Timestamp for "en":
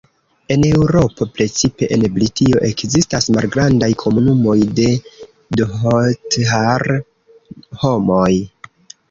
0.53-0.63, 1.97-2.05